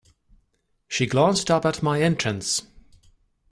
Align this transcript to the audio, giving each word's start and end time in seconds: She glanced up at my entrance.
She 0.87 1.05
glanced 1.05 1.51
up 1.51 1.63
at 1.63 1.83
my 1.83 2.01
entrance. 2.01 2.63